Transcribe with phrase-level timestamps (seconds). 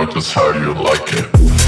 [0.00, 0.56] My feet hurt.
[0.56, 1.59] I call it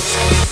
[0.00, 0.49] Thank you.